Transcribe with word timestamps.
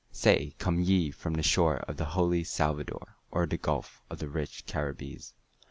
Say, 0.11 0.55
come 0.57 0.79
ye 0.81 1.11
from 1.11 1.35
the 1.35 1.43
shore 1.43 1.77
of 1.77 1.97
the 1.97 2.05
holy 2.05 2.43
Salvador, 2.43 3.17
Or 3.29 3.45
the 3.45 3.57
gulf 3.59 4.01
of 4.09 4.17
the 4.17 4.29
rich 4.29 4.65
Caribbees?" 4.65 5.35